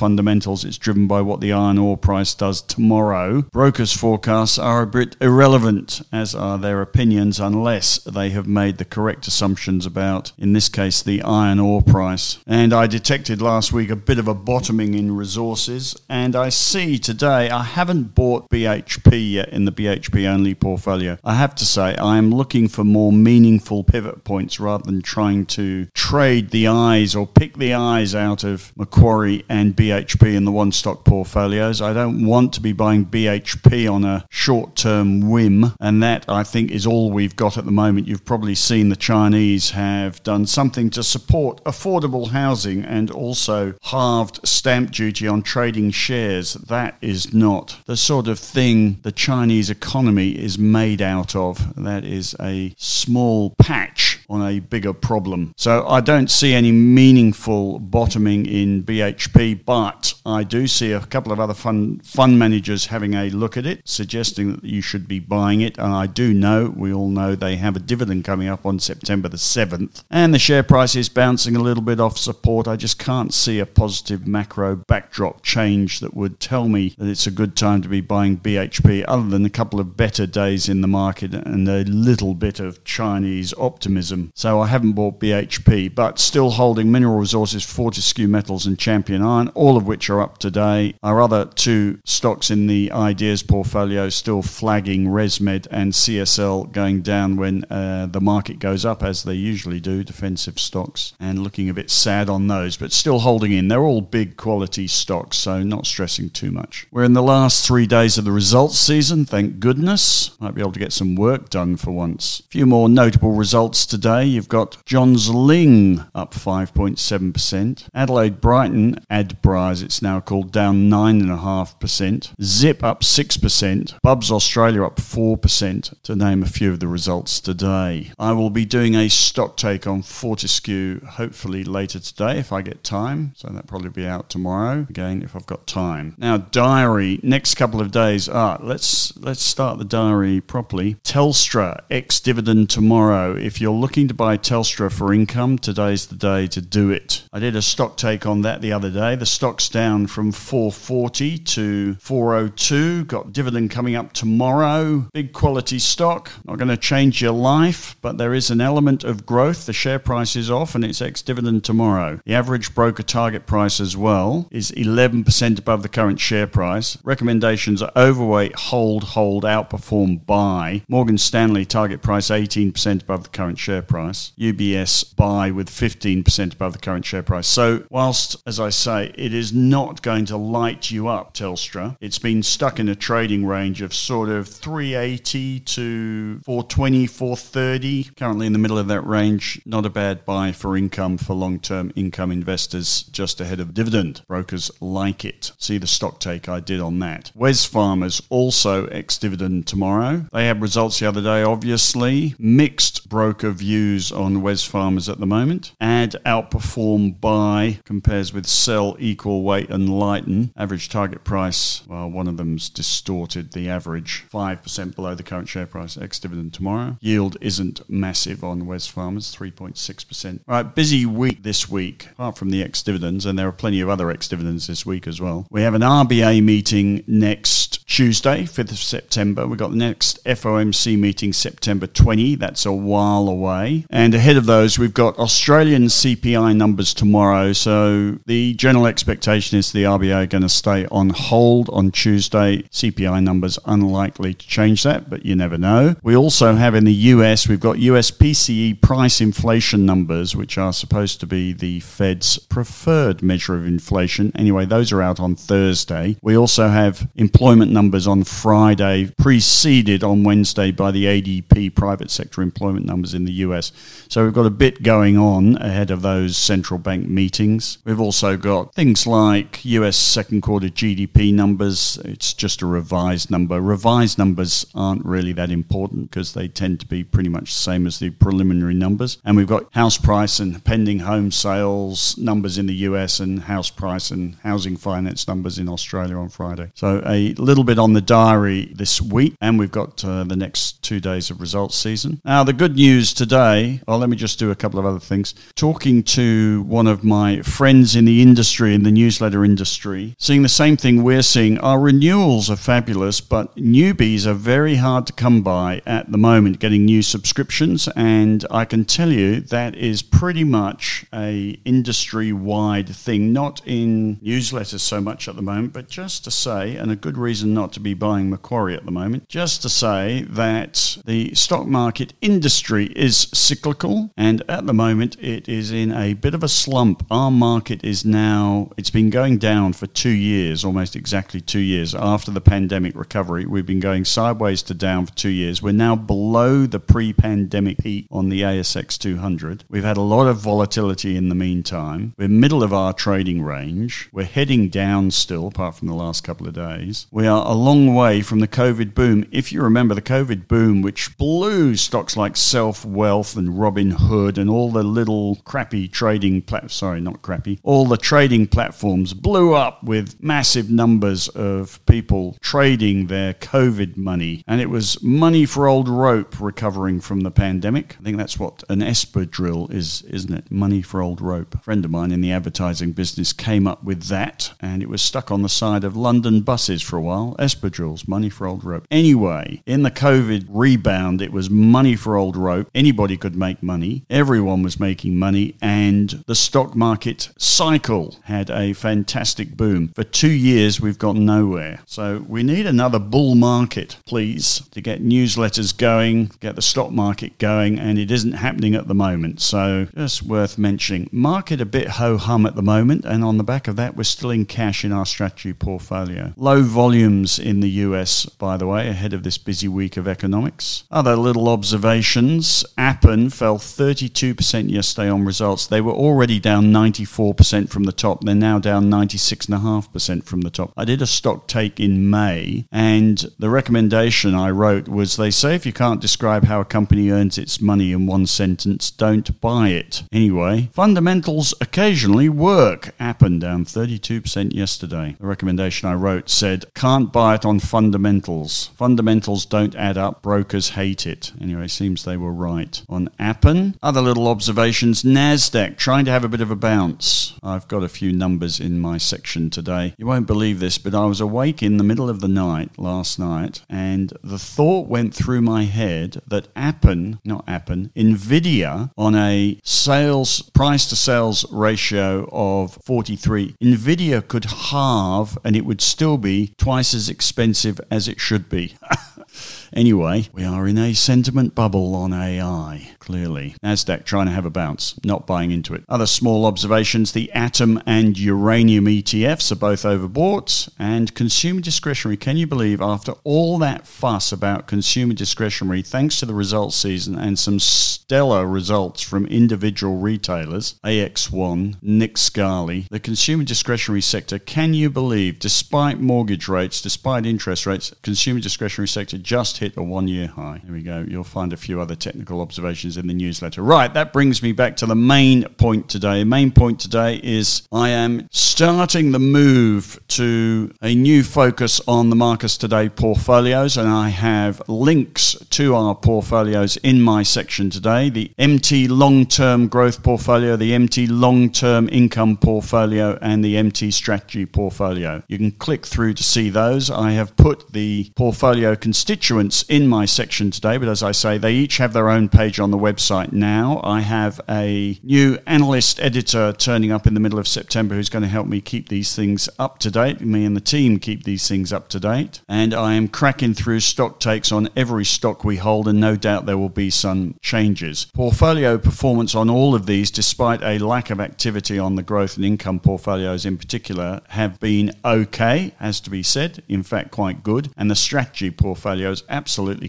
it's 0.61 0.77
driven 0.77 1.07
by 1.07 1.21
what 1.21 1.41
the 1.41 1.51
iron 1.51 1.79
ore 1.79 1.97
price 1.97 2.35
does 2.35 2.61
tomorrow. 2.61 3.41
Brokers' 3.51 3.93
forecasts 3.93 4.59
are 4.59 4.83
a 4.83 4.87
bit 4.87 5.15
irrelevant, 5.19 6.01
as 6.11 6.35
are 6.35 6.59
their 6.59 6.81
opinions, 6.81 7.39
unless 7.39 7.97
they 8.03 8.29
have 8.29 8.47
made 8.47 8.77
the 8.77 8.85
correct 8.85 9.25
assumptions 9.27 9.85
about, 9.85 10.31
in 10.37 10.53
this 10.53 10.69
case, 10.69 11.01
the 11.01 11.23
iron 11.23 11.59
ore 11.59 11.81
price. 11.81 12.37
And 12.45 12.73
I 12.73 12.85
detected 12.85 13.41
last 13.41 13.73
week 13.73 13.89
a 13.89 13.95
bit 13.95 14.19
of 14.19 14.27
a 14.27 14.35
bottoming 14.35 14.93
in 14.93 15.15
resources, 15.15 15.95
and 16.07 16.35
I 16.35 16.49
see 16.49 16.99
today 16.99 17.49
I 17.49 17.63
haven't 17.63 18.13
bought 18.13 18.49
BHP 18.49 19.31
yet 19.31 19.49
in 19.49 19.65
the 19.65 19.71
BHP 19.71 20.27
only 20.27 20.53
portfolio. 20.53 21.17
I 21.23 21.35
have 21.35 21.55
to 21.55 21.65
say, 21.65 21.95
I 21.95 22.17
am 22.17 22.31
looking 22.31 22.67
for 22.67 22.83
more 22.83 23.11
meaningful 23.11 23.83
pivot 23.83 24.23
points 24.23 24.59
rather 24.59 24.83
than 24.83 25.01
trying 25.01 25.45
to 25.47 25.87
trade 25.93 26.49
the 26.49 26.67
eyes 26.67 27.15
or 27.15 27.25
pick 27.25 27.57
the 27.57 27.73
eyes 27.73 28.13
out 28.13 28.43
of 28.43 28.71
Macquarie 28.75 29.45
and 29.47 29.75
BHP 29.75 30.35
in 30.35 30.42
the 30.45 30.51
one 30.51 30.71
stock 30.71 31.03
portfolios. 31.03 31.81
I 31.81 31.93
don't 31.93 32.25
want 32.25 32.53
to 32.53 32.61
be 32.61 32.73
buying 32.73 33.05
BHP 33.05 33.91
on 33.91 34.03
a 34.03 34.25
short 34.29 34.75
term 34.75 35.29
whim, 35.29 35.73
and 35.79 36.01
that 36.03 36.25
I 36.27 36.43
think 36.43 36.71
is 36.71 36.85
all 36.85 37.11
we've 37.11 37.35
got 37.35 37.57
at 37.57 37.65
the 37.65 37.71
moment. 37.71 38.07
You've 38.07 38.25
probably 38.25 38.55
seen 38.55 38.89
the 38.89 38.95
Chinese 38.95 39.71
have 39.71 40.21
done 40.23 40.45
something 40.45 40.89
to 40.91 41.03
support 41.03 41.63
affordable 41.63 42.29
housing 42.29 42.83
and 42.83 43.09
also 43.11 43.73
halved 43.83 44.39
stamp 44.47 44.91
duty 44.91 45.27
on 45.27 45.41
trading 45.41 45.91
shares. 45.91 46.53
That 46.53 46.97
is 47.01 47.33
not 47.33 47.77
the 47.85 47.97
sort 47.97 48.27
of 48.27 48.39
thing 48.39 48.99
the 49.03 49.11
Chinese 49.11 49.69
economy 49.69 50.31
is 50.31 50.57
made 50.57 51.01
out 51.01 51.35
of. 51.35 51.73
That 51.75 52.03
is 52.03 52.35
a 52.39 52.73
small 52.77 53.51
patch 53.57 54.12
on 54.29 54.41
a 54.41 54.59
bigger 54.59 54.93
problem. 54.93 55.53
So 55.57 55.85
I 55.87 56.01
don't 56.01 56.29
see 56.29 56.53
any 56.53 56.71
meaningful 56.71 57.79
bottoming 57.79 58.45
in 58.45 58.83
BHP, 58.83 59.65
but 59.65 60.13
I 60.25 60.43
do 60.43 60.67
see 60.67 60.91
a 60.91 60.99
couple 61.01 61.31
of 61.31 61.39
other 61.39 61.53
fund 61.53 62.05
fund 62.05 62.39
managers 62.39 62.87
having 62.87 63.13
a 63.13 63.29
look 63.29 63.57
at 63.57 63.65
it, 63.65 63.81
suggesting 63.85 64.53
that 64.53 64.63
you 64.63 64.81
should 64.81 65.07
be 65.07 65.19
buying 65.19 65.61
it. 65.61 65.77
And 65.77 65.93
I 65.93 66.07
do 66.07 66.33
know, 66.33 66.73
we 66.75 66.93
all 66.93 67.09
know, 67.09 67.35
they 67.35 67.55
have 67.57 67.75
a 67.75 67.79
dividend 67.79 68.23
coming 68.23 68.47
up 68.47 68.65
on 68.65 68.79
September 68.79 69.29
the 69.29 69.37
7th, 69.37 70.03
and 70.09 70.33
the 70.33 70.39
share 70.39 70.63
price 70.63 70.95
is 70.95 71.09
bouncing 71.09 71.55
a 71.55 71.61
little 71.61 71.83
bit 71.83 71.99
off 71.99 72.17
support. 72.17 72.67
I 72.67 72.75
just 72.75 72.99
can't 72.99 73.33
see 73.33 73.59
a 73.59 73.65
positive 73.65 74.27
macro 74.27 74.75
backdrop 74.75 75.41
change 75.43 75.99
that 75.99 76.13
would 76.13 76.39
tell 76.39 76.67
me 76.67 76.95
that 76.97 77.07
it's 77.07 77.27
a 77.27 77.31
good 77.31 77.55
time 77.55 77.81
to 77.81 77.89
be 77.89 78.01
buying 78.01 78.37
BHP, 78.37 79.05
other 79.07 79.27
than 79.27 79.45
a 79.45 79.49
couple 79.49 79.79
of 79.79 79.97
better 79.97 80.25
days 80.25 80.69
in 80.69 80.81
the 80.81 80.87
market 80.87 81.33
and 81.33 81.67
a 81.67 81.83
little 81.83 82.33
bit 82.33 82.59
of 82.59 82.83
Chinese 82.83 83.53
optimism. 83.57 84.12
So 84.33 84.59
I 84.59 84.67
haven't 84.67 84.93
bought 84.93 85.19
BHP, 85.19 85.93
but 85.93 86.19
still 86.19 86.51
holding 86.51 86.91
Mineral 86.91 87.17
Resources, 87.17 87.63
Fortescue 87.63 88.27
Metals, 88.27 88.65
and 88.65 88.77
Champion 88.77 89.21
Iron, 89.21 89.49
all 89.49 89.77
of 89.77 89.87
which 89.87 90.09
are 90.09 90.21
up 90.21 90.37
today. 90.37 90.95
Our 91.03 91.21
other 91.21 91.45
two 91.45 91.99
stocks 92.05 92.51
in 92.51 92.67
the 92.67 92.91
ideas 92.91 93.43
portfolio 93.43 94.09
still 94.09 94.41
flagging 94.41 95.05
ResMed 95.07 95.67
and 95.71 95.93
CSL 95.93 96.71
going 96.71 97.01
down 97.01 97.37
when 97.37 97.63
uh, 97.65 98.07
the 98.07 98.21
market 98.21 98.59
goes 98.59 98.85
up, 98.85 99.03
as 99.03 99.23
they 99.23 99.33
usually 99.33 99.79
do, 99.79 100.03
defensive 100.03 100.59
stocks, 100.59 101.13
and 101.19 101.39
looking 101.39 101.69
a 101.69 101.73
bit 101.73 101.89
sad 101.89 102.29
on 102.29 102.47
those, 102.47 102.77
but 102.77 102.91
still 102.91 103.19
holding 103.19 103.51
in. 103.51 103.67
They're 103.67 103.81
all 103.83 104.01
big 104.01 104.37
quality 104.37 104.87
stocks, 104.87 105.37
so 105.37 105.63
not 105.63 105.87
stressing 105.87 106.29
too 106.29 106.51
much. 106.51 106.87
We're 106.91 107.03
in 107.03 107.13
the 107.13 107.23
last 107.23 107.65
three 107.65 107.87
days 107.87 108.17
of 108.17 108.25
the 108.25 108.31
results 108.31 108.77
season, 108.77 109.25
thank 109.25 109.59
goodness. 109.59 110.39
Might 110.39 110.55
be 110.55 110.61
able 110.61 110.71
to 110.73 110.79
get 110.79 110.93
some 110.93 111.15
work 111.15 111.49
done 111.49 111.77
for 111.77 111.91
once. 111.91 112.41
A 112.41 112.43
few 112.43 112.65
more 112.65 112.89
notable 112.89 113.31
results 113.31 113.85
today. 113.85 114.02
You've 114.05 114.49
got 114.49 114.83
Johns 114.85 115.29
Lyng 115.29 116.09
up 116.15 116.33
5.7%, 116.33 117.87
Adelaide 117.93 118.39
Brighton, 118.39 118.99
Adbri 119.11 119.71
as 119.71 119.81
it's 119.81 120.01
now 120.01 120.13
now 120.13 120.19
called, 120.19 120.51
down 120.51 120.89
9.5%. 120.89 122.33
Zip 122.41 122.83
up 122.83 123.01
6%. 123.01 123.95
Bubs 124.03 124.31
Australia 124.31 124.83
up 124.83 124.97
4%, 124.97 126.03
to 126.03 126.15
name 126.15 126.43
a 126.43 126.47
few 126.47 126.71
of 126.71 126.79
the 126.79 126.87
results 126.87 127.39
today. 127.39 128.11
I 128.19 128.33
will 128.33 128.51
be 128.51 128.65
doing 128.65 128.93
a 128.93 129.09
stock 129.09 129.57
take 129.57 129.87
on 129.87 130.03
Fortescue 130.03 131.03
hopefully 131.03 131.63
later 131.63 131.99
today 131.99 132.37
if 132.37 132.53
I 132.53 132.61
get 132.61 132.83
time. 132.83 133.33
So 133.35 133.47
that'll 133.47 133.63
probably 133.63 133.89
be 133.89 134.05
out 134.05 134.29
tomorrow, 134.29 134.85
again, 134.87 135.23
if 135.23 135.35
I've 135.35 135.47
got 135.47 135.65
time. 135.65 136.15
Now, 136.19 136.37
diary, 136.37 137.19
next 137.23 137.55
couple 137.55 137.81
of 137.81 137.91
days. 137.91 138.29
Ah, 138.29 138.59
let's, 138.61 139.17
let's 139.17 139.41
start 139.41 139.79
the 139.79 139.85
diary 139.85 140.41
properly. 140.41 140.95
Telstra, 141.03 141.81
ex 141.89 142.19
dividend 142.19 142.69
tomorrow. 142.69 143.35
If 143.35 143.59
you're 143.59 143.71
looking 143.71 143.92
looking 143.93 144.07
to 144.07 144.13
buy 144.15 144.35
Telstra 144.35 144.91
for 144.91 145.13
income, 145.13 145.55
today's 145.55 146.07
the 146.07 146.15
day 146.15 146.47
to 146.47 146.59
do 146.59 146.89
it. 146.89 147.27
I 147.31 147.37
did 147.37 147.55
a 147.55 147.61
stock 147.61 147.95
take 147.95 148.25
on 148.25 148.41
that 148.41 148.59
the 148.59 148.73
other 148.73 148.89
day. 148.89 149.15
The 149.15 149.27
stock's 149.27 149.69
down 149.69 150.07
from 150.07 150.31
440 150.31 151.37
to 151.37 151.93
402. 151.99 153.05
Got 153.05 153.31
dividend 153.31 153.69
coming 153.69 153.95
up 153.95 154.11
tomorrow. 154.11 155.05
Big 155.13 155.31
quality 155.31 155.77
stock. 155.77 156.31
Not 156.43 156.57
going 156.57 156.69
to 156.69 156.77
change 156.77 157.21
your 157.21 157.33
life, 157.33 157.95
but 158.01 158.17
there 158.17 158.33
is 158.33 158.49
an 158.49 158.61
element 158.61 159.03
of 159.03 159.27
growth. 159.27 159.67
The 159.67 159.73
share 159.73 159.99
price 159.99 160.35
is 160.35 160.49
off 160.49 160.73
and 160.73 160.83
it's 160.83 160.99
ex 160.99 161.21
dividend 161.21 161.63
tomorrow. 161.63 162.19
The 162.25 162.33
average 162.33 162.73
broker 162.73 163.03
target 163.03 163.45
price 163.45 163.79
as 163.79 163.95
well 163.95 164.47
is 164.49 164.71
11% 164.71 165.59
above 165.59 165.83
the 165.83 165.87
current 165.87 166.19
share 166.19 166.47
price. 166.47 166.97
Recommendations 167.03 167.83
are 167.83 167.91
overweight, 167.95 168.55
hold, 168.55 169.03
hold, 169.03 169.43
outperform, 169.43 170.25
buy. 170.25 170.81
Morgan 170.89 171.19
Stanley 171.19 171.63
target 171.63 172.01
price 172.01 172.29
18% 172.29 173.03
above 173.03 173.25
the 173.25 173.29
current 173.29 173.59
share 173.59 173.82
price. 173.83 174.31
UBS 174.37 175.15
buy 175.15 175.51
with 175.51 175.69
15% 175.69 176.53
above 176.53 176.73
the 176.73 176.79
current 176.79 177.05
share 177.05 177.23
price. 177.23 177.47
So, 177.47 177.83
whilst, 177.89 178.37
as 178.47 178.59
I 178.59 178.69
say, 178.69 179.11
it 179.15 179.33
is 179.33 179.53
not 179.53 180.01
going 180.01 180.25
to 180.25 180.37
light 180.37 180.91
you 180.91 181.07
up, 181.07 181.33
Telstra, 181.33 181.97
it's 181.99 182.19
been 182.19 182.43
stuck 182.43 182.79
in 182.79 182.89
a 182.89 182.95
trading 182.95 183.45
range 183.45 183.81
of 183.81 183.93
sort 183.93 184.29
of 184.29 184.47
380 184.47 185.59
to 185.61 186.39
420, 186.45 187.07
430. 187.07 188.03
Currently 188.15 188.47
in 188.47 188.53
the 188.53 188.59
middle 188.59 188.77
of 188.77 188.87
that 188.87 189.01
range. 189.01 189.61
Not 189.65 189.85
a 189.85 189.89
bad 189.89 190.25
buy 190.25 190.51
for 190.51 190.77
income 190.77 191.17
for 191.17 191.33
long 191.33 191.59
term 191.59 191.91
income 191.95 192.31
investors 192.31 193.03
just 193.03 193.41
ahead 193.41 193.59
of 193.59 193.73
dividend. 193.73 194.21
Brokers 194.27 194.71
like 194.81 195.25
it. 195.25 195.51
See 195.57 195.77
the 195.77 195.87
stock 195.87 196.19
take 196.19 196.49
I 196.49 196.59
did 196.59 196.79
on 196.79 196.99
that. 196.99 197.31
Wesfarmers 197.37 198.21
also 198.29 198.87
ex 198.87 199.17
dividend 199.17 199.67
tomorrow. 199.67 200.25
They 200.31 200.47
had 200.47 200.61
results 200.61 200.99
the 200.99 201.07
other 201.07 201.21
day, 201.21 201.43
obviously. 201.43 202.35
Mixed 202.37 203.09
broker 203.09 203.51
views 203.73 204.11
on 204.11 204.43
Wesfarmers 204.43 205.11
at 205.11 205.19
the 205.19 205.25
moment. 205.25 205.73
Add 205.81 206.11
outperform 206.27 207.19
buy 207.19 207.79
compares 207.85 208.31
with 208.31 208.45
sell 208.45 208.95
equal 208.99 209.41
weight 209.41 209.71
and 209.71 209.89
lighten. 209.89 210.53
Average 210.55 210.89
target 210.89 211.23
price, 211.23 211.81
well, 211.87 212.07
one 212.07 212.27
of 212.27 212.37
them's 212.37 212.69
distorted 212.69 213.53
the 213.53 213.71
average 213.71 214.25
5% 214.31 214.95
below 214.95 215.15
the 215.15 215.23
current 215.23 215.49
share 215.49 215.65
price 215.65 215.97
ex 215.97 216.19
dividend 216.19 216.53
tomorrow. 216.53 216.97
Yield 217.01 217.35
isn't 217.41 217.81
massive 217.89 218.43
on 218.43 218.67
Wesfarmers, 218.67 219.35
3.6%. 219.35 220.41
All 220.47 220.55
right, 220.55 220.75
busy 220.75 221.07
week 221.07 221.41
this 221.41 221.67
week, 221.67 222.09
apart 222.11 222.37
from 222.37 222.51
the 222.51 222.61
ex 222.61 222.83
dividends, 222.83 223.25
and 223.25 223.39
there 223.39 223.47
are 223.47 223.51
plenty 223.51 223.81
of 223.81 223.89
other 223.89 224.11
ex 224.11 224.27
dividends 224.27 224.67
this 224.67 224.85
week 224.85 225.07
as 225.07 225.19
well. 225.19 225.47
We 225.49 225.63
have 225.63 225.73
an 225.73 225.81
RBA 225.81 226.43
meeting 226.43 227.03
next 227.07 227.87
Tuesday, 227.87 228.43
5th 228.43 228.71
of 228.71 228.77
September. 228.77 229.47
We've 229.47 229.57
got 229.57 229.71
the 229.71 229.77
next 229.77 230.23
FOMC 230.25 230.97
meeting 230.97 231.33
September 231.33 231.87
20. 231.87 232.35
That's 232.35 232.67
a 232.67 232.71
while 232.71 233.27
away. 233.27 233.62
And 233.89 234.13
ahead 234.13 234.37
of 234.37 234.45
those, 234.45 234.77
we've 234.77 234.93
got 234.93 235.17
Australian 235.17 235.85
CPI 235.85 236.55
numbers 236.55 236.93
tomorrow. 236.93 237.53
So 237.53 238.17
the 238.25 238.53
general 238.55 238.85
expectation 238.87 239.57
is 239.57 239.71
the 239.71 239.83
RBA 239.83 240.23
are 240.23 240.25
going 240.25 240.41
to 240.41 240.49
stay 240.49 240.85
on 240.87 241.09
hold 241.09 241.69
on 241.69 241.91
Tuesday. 241.91 242.63
CPI 242.63 243.23
numbers 243.23 243.57
unlikely 243.65 244.33
to 244.33 244.47
change 244.47 244.83
that, 244.83 245.09
but 245.09 245.25
you 245.25 245.35
never 245.35 245.57
know. 245.57 245.95
We 246.03 246.15
also 246.15 246.55
have 246.55 246.75
in 246.75 246.83
the 246.83 246.93
US, 247.13 247.47
we've 247.47 247.59
got 247.59 247.79
US 247.79 248.11
PCE 248.11 248.81
price 248.81 249.21
inflation 249.21 249.85
numbers, 249.85 250.35
which 250.35 250.57
are 250.57 250.73
supposed 250.73 251.19
to 251.21 251.27
be 251.27 251.53
the 251.53 251.79
Fed's 251.79 252.37
preferred 252.37 253.21
measure 253.23 253.55
of 253.55 253.65
inflation. 253.65 254.31
Anyway, 254.35 254.65
those 254.65 254.91
are 254.91 255.01
out 255.01 255.19
on 255.19 255.35
Thursday. 255.35 256.17
We 256.21 256.37
also 256.37 256.67
have 256.67 257.09
employment 257.15 257.71
numbers 257.71 258.07
on 258.07 258.23
Friday, 258.23 259.11
preceded 259.17 260.03
on 260.03 260.23
Wednesday 260.23 260.71
by 260.71 260.91
the 260.91 261.05
ADP 261.05 261.75
private 261.75 262.11
sector 262.11 262.41
employment 262.41 262.85
numbers 262.85 263.13
in 263.13 263.25
the 263.25 263.31
US. 263.33 263.52
So 263.61 264.23
we've 264.23 264.33
got 264.33 264.45
a 264.45 264.51
bit 264.51 264.83
going 264.83 265.17
on 265.17 265.57
ahead 265.57 265.91
of 265.91 266.01
those 266.01 266.37
central 266.37 266.79
bank 266.79 267.07
meetings. 267.07 267.77
We've 267.85 267.99
also 267.99 268.37
got 268.37 268.73
things 268.73 269.07
like 269.07 269.63
US 269.65 269.97
second 269.97 270.41
quarter 270.41 270.67
GDP 270.67 271.33
numbers. 271.33 271.97
It's 272.05 272.33
just 272.33 272.61
a 272.61 272.65
revised 272.65 273.31
number. 273.31 273.61
Revised 273.61 274.17
numbers 274.17 274.65
aren't 274.75 275.05
really 275.05 275.33
that 275.33 275.51
important 275.51 276.09
because 276.09 276.33
they 276.33 276.47
tend 276.47 276.79
to 276.81 276.85
be 276.85 277.03
pretty 277.03 277.29
much 277.29 277.45
the 277.45 277.59
same 277.59 277.87
as 277.87 277.99
the 277.99 278.09
preliminary 278.09 278.73
numbers. 278.73 279.17
And 279.25 279.37
we've 279.37 279.47
got 279.47 279.73
house 279.73 279.97
price 279.97 280.39
and 280.39 280.63
pending 280.63 280.99
home 280.99 281.31
sales 281.31 282.17
numbers 282.17 282.57
in 282.57 282.67
the 282.67 282.73
US 282.73 283.19
and 283.19 283.41
house 283.43 283.69
price 283.69 284.11
and 284.11 284.35
housing 284.43 284.77
finance 284.77 285.27
numbers 285.27 285.59
in 285.59 285.69
Australia 285.69 286.17
on 286.17 286.29
Friday. 286.29 286.71
So 286.75 287.01
a 287.05 287.33
little 287.33 287.63
bit 287.63 287.79
on 287.79 287.93
the 287.93 288.01
diary 288.01 288.71
this 288.75 289.01
week. 289.01 289.35
And 289.41 289.59
we've 289.59 289.71
got 289.71 290.03
uh, 290.03 290.23
the 290.23 290.35
next 290.35 290.81
two 290.83 290.99
days 290.99 291.29
of 291.29 291.41
results 291.41 291.75
season. 291.75 292.21
Now, 292.23 292.43
the 292.43 292.53
good 292.53 292.75
news 292.75 293.13
today, 293.13 293.42
oh, 293.43 293.97
let 293.97 294.09
me 294.09 294.15
just 294.15 294.39
do 294.39 294.51
a 294.51 294.55
couple 294.55 294.79
of 294.79 294.85
other 294.85 294.99
things. 294.99 295.35
Talking 295.55 296.01
to 296.03 296.63
one 296.63 296.87
of 296.87 297.03
my 297.03 297.41
friends 297.41 297.95
in 297.95 298.05
the 298.05 298.21
industry, 298.21 298.73
in 298.73 298.83
the 298.83 298.91
newsletter 298.91 299.43
industry, 299.43 300.15
seeing 300.17 300.43
the 300.43 300.49
same 300.49 300.77
thing 300.77 301.03
we're 301.03 301.21
seeing. 301.21 301.57
Our 301.59 301.79
renewals 301.79 302.49
are 302.49 302.55
fabulous, 302.55 303.19
but 303.19 303.55
newbies 303.57 304.25
are 304.25 304.33
very 304.33 304.75
hard 304.75 305.07
to 305.07 305.13
come 305.13 305.41
by 305.41 305.81
at 305.85 306.11
the 306.11 306.17
moment, 306.17 306.59
getting 306.59 306.85
new 306.85 307.01
subscriptions. 307.01 307.89
And 307.95 308.45
I 308.49 308.63
can 308.63 308.85
tell 308.85 309.11
you 309.11 309.41
that 309.41 309.75
is 309.75 310.01
pretty 310.01 310.43
much 310.43 311.05
a 311.13 311.59
industry-wide 311.65 312.89
thing, 312.89 313.33
not 313.33 313.61
in 313.65 314.17
newsletters 314.17 314.79
so 314.79 315.01
much 315.01 315.27
at 315.27 315.35
the 315.35 315.41
moment, 315.41 315.73
but 315.73 315.89
just 315.89 316.23
to 316.23 316.31
say, 316.31 316.75
and 316.75 316.91
a 316.91 316.95
good 316.95 317.17
reason 317.17 317.53
not 317.53 317.73
to 317.73 317.79
be 317.79 317.93
buying 317.93 318.29
Macquarie 318.29 318.75
at 318.75 318.85
the 318.85 318.91
moment, 318.91 319.27
just 319.27 319.61
to 319.63 319.69
say 319.69 320.25
that 320.29 320.97
the 321.05 321.33
stock 321.35 321.67
market 321.67 322.13
industry 322.21 322.85
is 322.95 323.32
cyclical, 323.33 324.11
and 324.17 324.41
at 324.49 324.65
the 324.65 324.73
moment 324.73 325.17
it 325.19 325.47
is 325.49 325.71
in 325.71 325.91
a 325.91 326.13
bit 326.13 326.33
of 326.33 326.43
a 326.43 326.47
slump. 326.47 327.05
Our 327.09 327.31
market 327.31 327.83
is 327.83 328.05
now, 328.05 328.71
it's 328.77 328.89
been 328.89 329.09
going 329.09 329.37
down 329.37 329.73
for 329.73 329.87
two 329.87 330.09
years, 330.09 330.63
almost 330.63 330.95
exactly 330.95 331.41
two 331.41 331.59
years 331.59 331.95
after 331.95 332.31
the 332.31 332.41
pandemic 332.41 332.95
recovery. 332.95 333.45
We've 333.45 333.65
been 333.65 333.79
going 333.79 334.05
sideways 334.05 334.61
to 334.63 334.73
down 334.73 335.05
for 335.05 335.13
two 335.13 335.29
years. 335.29 335.61
We're 335.61 335.73
now 335.73 335.95
below 335.95 336.65
the 336.65 336.79
pre 336.79 337.13
pandemic 337.13 337.77
peak 337.79 338.07
on 338.11 338.29
the 338.29 338.41
ASX 338.41 338.97
200. 338.97 339.65
We've 339.69 339.83
had 339.83 339.97
a 339.97 340.01
lot 340.01 340.27
of 340.27 340.37
volatility 340.37 341.15
in 341.15 341.29
the 341.29 341.35
meantime. 341.35 342.13
We're 342.17 342.27
middle 342.27 342.63
of 342.63 342.73
our 342.73 342.93
trading 342.93 343.41
range. 343.41 344.09
We're 344.11 344.25
heading 344.25 344.69
down 344.69 345.11
still, 345.11 345.47
apart 345.47 345.75
from 345.75 345.87
the 345.87 345.93
last 345.93 346.23
couple 346.23 346.47
of 346.47 346.53
days. 346.53 347.07
We 347.11 347.27
are 347.27 347.45
a 347.45 347.53
long 347.53 347.93
way 347.95 348.21
from 348.21 348.39
the 348.39 348.47
COVID 348.47 348.93
boom. 348.93 349.25
If 349.31 349.51
you 349.51 349.61
remember 349.61 349.95
the 349.95 350.01
COVID 350.01 350.47
boom, 350.47 350.81
which 350.81 351.17
blew 351.17 351.75
stocks 351.75 352.17
like 352.17 352.35
Self 352.35 352.85
Wealth 353.13 353.37
and 353.37 353.49
Robinhood 353.49 354.39
and 354.39 354.49
all 354.49 354.71
the 354.71 354.81
little 354.81 355.35
crappy 355.45 355.87
trading 355.87 356.41
plat 356.41 356.71
sorry, 356.71 356.99
not 356.99 357.21
crappy, 357.21 357.59
all 357.61 357.85
the 357.85 357.95
trading 357.95 358.47
platforms 358.47 359.13
blew 359.13 359.53
up 359.53 359.83
with 359.83 360.15
massive 360.19 360.71
numbers 360.71 361.27
of 361.29 361.79
people 361.85 362.35
trading 362.41 363.05
their 363.05 363.35
COVID 363.35 363.97
money. 363.97 364.43
And 364.47 364.59
it 364.59 364.71
was 364.71 364.99
money 365.03 365.45
for 365.45 365.67
old 365.67 365.87
rope 365.87 366.39
recovering 366.39 366.99
from 367.01 367.21
the 367.21 367.29
pandemic. 367.29 367.97
I 367.99 368.03
think 368.03 368.17
that's 368.17 368.39
what 368.39 368.63
an 368.67 368.79
espadrille 368.79 369.71
is, 369.71 370.01
isn't 370.09 370.33
it? 370.33 370.51
Money 370.51 370.81
for 370.81 370.99
old 370.99 371.21
rope. 371.21 371.53
A 371.53 371.59
friend 371.59 371.85
of 371.85 371.91
mine 371.91 372.11
in 372.11 372.21
the 372.21 372.31
advertising 372.31 372.93
business 372.93 373.31
came 373.31 373.67
up 373.67 373.83
with 373.83 374.05
that 374.05 374.53
and 374.59 374.81
it 374.81 374.89
was 374.89 375.03
stuck 375.03 375.29
on 375.29 375.43
the 375.43 375.49
side 375.49 375.83
of 375.83 375.95
London 375.95 376.41
buses 376.41 376.81
for 376.81 376.97
a 376.97 377.01
while. 377.01 377.35
Espadrilles, 377.37 378.07
money 378.07 378.31
for 378.31 378.47
old 378.47 378.63
rope. 378.63 378.87
Anyway, 378.89 379.61
in 379.67 379.83
the 379.83 379.91
COVID 379.91 380.47
rebound, 380.49 381.21
it 381.21 381.31
was 381.31 381.51
money 381.51 381.95
for 381.95 382.15
old 382.15 382.35
rope. 382.35 382.69
Anybody 382.73 383.02
could 383.11 383.35
make 383.35 383.61
money. 383.61 384.03
Everyone 384.09 384.63
was 384.63 384.79
making 384.79 385.17
money 385.17 385.55
and 385.61 386.23
the 386.27 386.35
stock 386.35 386.75
market 386.75 387.29
cycle 387.37 388.15
had 388.23 388.49
a 388.49 388.73
fantastic 388.73 389.55
boom. 389.55 389.89
For 389.89 390.03
two 390.03 390.31
years, 390.31 390.79
we've 390.79 390.97
got 390.97 391.15
nowhere. 391.15 391.79
So 391.85 392.25
we 392.27 392.43
need 392.43 392.65
another 392.65 392.99
bull 392.99 393.35
market, 393.35 393.97
please, 394.05 394.61
to 394.71 394.81
get 394.81 395.03
newsletters 395.03 395.77
going, 395.77 396.31
get 396.39 396.55
the 396.55 396.61
stock 396.61 396.91
market 396.91 397.37
going, 397.37 397.79
and 397.79 397.97
it 397.97 398.11
isn't 398.11 398.33
happening 398.33 398.75
at 398.75 398.87
the 398.87 398.93
moment. 398.93 399.41
So 399.41 399.87
just 399.95 400.23
worth 400.23 400.57
mentioning. 400.57 401.09
Market 401.11 401.61
a 401.61 401.65
bit 401.65 401.87
ho 401.87 402.17
hum 402.17 402.45
at 402.45 402.55
the 402.55 402.61
moment, 402.61 403.05
and 403.05 403.23
on 403.23 403.37
the 403.37 403.43
back 403.43 403.67
of 403.67 403.75
that, 403.75 403.95
we're 403.95 404.03
still 404.03 404.31
in 404.31 404.45
cash 404.45 404.83
in 404.83 404.91
our 404.91 405.05
strategy 405.05 405.53
portfolio. 405.53 406.33
Low 406.37 406.61
volumes 406.61 407.39
in 407.39 407.59
the 407.59 407.69
US, 407.69 408.25
by 408.25 408.57
the 408.57 408.67
way, 408.67 408.87
ahead 408.87 409.13
of 409.13 409.23
this 409.23 409.37
busy 409.37 409.67
week 409.67 409.97
of 409.97 410.07
economics. 410.07 410.83
Other 410.91 411.15
little 411.15 411.49
observations 411.49 412.65
Appen 412.93 413.31
fell 413.31 413.57
32% 413.57 414.69
yesterday 414.69 415.09
on 415.09 415.25
results. 415.25 415.65
They 415.65 415.81
were 415.81 415.93
already 415.93 416.39
down 416.39 416.65
94% 416.65 417.67
from 417.67 417.85
the 417.85 417.91
top. 417.91 418.23
They're 418.23 418.35
now 418.35 418.59
down 418.59 418.85
96.5% 418.85 420.23
from 420.25 420.41
the 420.41 420.51
top. 420.51 420.73
I 420.77 420.85
did 420.85 421.01
a 421.01 421.07
stock 421.07 421.47
take 421.47 421.79
in 421.79 422.11
May, 422.11 422.65
and 422.71 423.17
the 423.39 423.49
recommendation 423.49 424.35
I 424.35 424.51
wrote 424.51 424.87
was 424.87 425.15
they 425.15 425.31
say 425.31 425.55
if 425.55 425.65
you 425.65 425.73
can't 425.73 426.01
describe 426.01 426.43
how 426.43 426.61
a 426.61 426.65
company 426.65 427.09
earns 427.09 427.39
its 427.39 427.59
money 427.59 427.93
in 427.93 428.05
one 428.05 428.27
sentence, 428.27 428.91
don't 428.91 429.41
buy 429.41 429.69
it. 429.69 430.03
Anyway, 430.11 430.69
fundamentals 430.71 431.55
occasionally 431.59 432.29
work. 432.29 432.93
Appen 432.99 433.39
down 433.39 433.65
32% 433.65 434.53
yesterday. 434.53 435.15
The 435.19 435.25
recommendation 435.25 435.89
I 435.89 435.95
wrote 435.95 436.29
said 436.29 436.65
can't 436.75 437.11
buy 437.11 437.33
it 437.33 437.43
on 437.43 437.59
fundamentals. 437.59 438.69
Fundamentals 438.75 439.47
don't 439.47 439.75
add 439.75 439.97
up. 439.97 440.21
Brokers 440.21 440.69
hate 440.69 441.07
it. 441.07 441.31
Anyway, 441.41 441.67
seems 441.67 442.03
they 442.03 442.17
were 442.17 442.31
right. 442.31 442.82
On 442.89 443.09
Appen. 443.19 443.75
Other 443.81 444.01
little 444.01 444.27
observations 444.27 445.03
NASDAQ 445.03 445.77
trying 445.77 446.05
to 446.05 446.11
have 446.11 446.23
a 446.23 446.29
bit 446.29 446.41
of 446.41 446.51
a 446.51 446.55
bounce. 446.55 447.33
I've 447.43 447.67
got 447.67 447.83
a 447.83 447.89
few 447.89 448.11
numbers 448.11 448.59
in 448.59 448.79
my 448.79 448.97
section 448.97 449.49
today. 449.49 449.93
You 449.97 450.05
won't 450.05 450.27
believe 450.27 450.59
this, 450.59 450.77
but 450.77 450.95
I 450.95 451.05
was 451.05 451.19
awake 451.21 451.61
in 451.61 451.77
the 451.77 451.83
middle 451.83 452.09
of 452.09 452.21
the 452.21 452.27
night 452.27 452.77
last 452.77 453.19
night, 453.19 453.61
and 453.69 454.13
the 454.23 454.39
thought 454.39 454.87
went 454.87 455.13
through 455.13 455.41
my 455.41 455.63
head 455.63 456.21
that 456.27 456.47
Appen, 456.55 457.19
not 457.23 457.43
Appen, 457.47 457.91
Nvidia 457.95 458.91
on 458.97 459.15
a 459.15 459.59
sales 459.63 460.41
price 460.41 460.87
to 460.89 460.95
sales 460.95 461.45
ratio 461.51 462.29
of 462.31 462.77
43, 462.85 463.55
Nvidia 463.61 464.27
could 464.27 464.45
halve 464.45 465.37
and 465.43 465.55
it 465.55 465.65
would 465.65 465.81
still 465.81 466.17
be 466.17 466.53
twice 466.57 466.93
as 466.93 467.09
expensive 467.09 467.79
as 467.91 468.07
it 468.07 468.19
should 468.19 468.49
be. 468.49 468.75
Anyway, 469.75 470.27
we 470.31 470.45
are 470.45 470.67
in 470.67 470.77
a 470.77 470.93
sentiment 470.93 471.55
bubble 471.55 471.95
on 471.95 472.13
AI, 472.13 472.91
clearly. 472.99 473.55
NASDAQ 473.63 474.05
trying 474.05 474.27
to 474.27 474.31
have 474.31 474.45
a 474.45 474.51
bounce, 474.51 474.93
not 475.03 475.25
buying 475.25 475.49
into 475.49 475.73
it. 475.73 475.83
Other 475.89 476.05
small 476.05 476.45
observations 476.45 477.11
the 477.11 477.31
atom 477.31 477.81
and 477.87 478.17
uranium 478.17 478.85
ETFs 478.85 479.51
are 479.51 479.55
both 479.55 479.81
overbought, 479.81 480.69
and 480.77 481.15
consumer 481.15 481.59
discretionary. 481.59 482.17
Can 482.17 482.37
you 482.37 482.45
believe 482.45 482.81
after 482.81 483.13
all 483.23 483.57
that 483.59 483.87
fuss 483.87 484.31
about 484.31 484.67
consumer 484.67 485.15
discretionary, 485.15 485.81
thanks 485.81 486.19
to 486.19 486.27
the 486.27 486.35
results 486.35 486.75
season 486.75 487.17
and 487.17 487.39
some 487.39 487.59
stellar 487.59 488.45
results 488.45 489.01
from 489.01 489.25
individual 489.25 489.97
retailers, 489.97 490.75
AX1, 490.83 491.77
Nick 491.81 492.17
Scali, 492.17 492.85
the 492.91 492.99
consumer 492.99 493.43
discretionary 493.43 494.01
sector, 494.01 494.37
can 494.37 494.75
you 494.75 494.91
believe, 494.91 495.39
despite 495.39 495.99
mortgage 495.99 496.47
rates, 496.47 496.79
despite 496.79 497.25
interest 497.25 497.65
rates, 497.65 497.91
consumer 498.03 498.39
discretionary 498.39 498.87
sector 498.87 499.17
just 499.17 499.62
hit 499.63 499.77
a 499.77 499.83
one 499.83 500.09
year 500.09 500.27
high. 500.27 500.59
There 500.63 500.73
we 500.73 500.81
go. 500.81 501.05
You'll 501.07 501.23
find 501.23 501.53
a 501.53 501.57
few 501.57 501.79
other 501.79 501.95
technical 501.95 502.41
observations 502.41 502.97
in 502.97 503.07
the 503.07 503.13
newsletter. 503.13 503.61
Right, 503.61 503.93
that 503.93 504.11
brings 504.11 504.43
me 504.43 504.51
back 504.51 504.75
to 504.77 504.85
the 504.85 504.95
main 504.95 505.45
point 505.45 505.87
today. 505.89 506.19
The 506.19 506.25
main 506.25 506.51
point 506.51 506.81
today 506.81 507.21
is 507.23 507.65
I 507.71 507.89
am 507.89 508.27
starting 508.31 509.13
the 509.13 509.19
move 509.19 509.99
to 510.09 510.73
a 510.81 510.93
new 510.93 511.23
focus 511.23 511.79
on 511.87 512.09
the 512.09 512.15
Marcus 512.15 512.57
Today 512.57 512.89
portfolios, 512.89 513.77
and 513.77 513.87
I 513.87 514.09
have 514.09 514.61
links 514.67 515.37
to 515.51 515.75
our 515.75 515.95
portfolios 515.95 516.75
in 516.77 517.01
my 517.01 517.23
section 517.23 517.69
today 517.69 518.09
the 518.09 518.31
MT 518.37 518.89
long 518.89 519.25
term 519.25 519.67
growth 519.69 520.03
portfolio, 520.03 520.57
the 520.57 520.73
MT 520.73 521.07
long 521.07 521.49
term 521.49 521.87
income 521.89 522.35
portfolio, 522.35 523.17
and 523.21 523.45
the 523.45 523.55
MT 523.55 523.91
strategy 523.91 524.45
portfolio. 524.45 525.23
You 525.29 525.37
can 525.37 525.51
click 525.51 525.85
through 525.85 526.15
to 526.15 526.23
see 526.23 526.49
those. 526.49 526.91
I 526.91 527.11
have 527.11 527.35
put 527.37 527.71
the 527.71 528.11
portfolio 528.17 528.75
constituents 528.75 529.52
in 529.61 529.87
my 529.87 530.05
section 530.05 530.49
today, 530.49 530.77
but 530.77 530.87
as 530.87 531.03
I 531.03 531.11
say, 531.11 531.37
they 531.37 531.53
each 531.53 531.77
have 531.77 531.93
their 531.93 532.09
own 532.09 532.27
page 532.29 532.59
on 532.59 532.71
the 532.71 532.77
website 532.77 533.31
now. 533.31 533.79
I 533.83 534.01
have 534.01 534.41
a 534.49 534.99
new 535.03 535.37
analyst 535.45 535.99
editor 535.99 536.51
turning 536.53 536.91
up 536.91 537.05
in 537.05 537.13
the 537.13 537.19
middle 537.19 537.37
of 537.37 537.47
September 537.47 537.93
who's 537.93 538.09
going 538.09 538.23
to 538.23 538.27
help 538.27 538.47
me 538.47 538.59
keep 538.59 538.89
these 538.89 539.15
things 539.15 539.47
up 539.59 539.77
to 539.79 539.91
date. 539.91 540.21
Me 540.21 540.43
and 540.43 540.55
the 540.55 540.61
team 540.61 540.97
keep 540.97 541.23
these 541.23 541.47
things 541.47 541.71
up 541.71 541.89
to 541.89 541.99
date. 541.99 542.41
And 542.49 542.73
I 542.73 542.95
am 542.95 543.07
cracking 543.07 543.53
through 543.53 543.81
stock 543.81 544.19
takes 544.19 544.51
on 544.51 544.69
every 544.75 545.05
stock 545.05 545.43
we 545.43 545.57
hold, 545.57 545.87
and 545.87 545.99
no 545.99 546.15
doubt 546.15 546.47
there 546.47 546.57
will 546.57 546.69
be 546.69 546.89
some 546.89 547.35
changes. 547.41 548.07
Portfolio 548.13 548.79
performance 548.79 549.35
on 549.35 549.49
all 549.49 549.75
of 549.75 549.85
these, 549.85 550.09
despite 550.09 550.63
a 550.63 550.79
lack 550.79 551.11
of 551.11 551.19
activity 551.19 551.77
on 551.77 551.95
the 551.95 552.01
growth 552.01 552.37
and 552.37 552.45
income 552.45 552.79
portfolios 552.79 553.45
in 553.45 553.57
particular, 553.57 554.21
have 554.29 554.59
been 554.59 554.91
okay, 555.05 555.73
as 555.79 555.99
to 555.99 556.09
be 556.09 556.23
said, 556.23 556.63
in 556.67 556.81
fact, 556.81 557.11
quite 557.11 557.43
good. 557.43 557.71
And 557.77 557.91
the 557.91 557.95
strategy 557.95 558.49
portfolios 558.49 559.23
absolutely 559.29 559.42